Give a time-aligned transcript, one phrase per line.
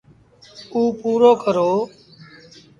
[0.75, 1.71] اُ پورو ڪرو۔